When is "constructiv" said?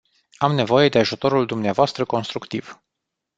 2.05-2.81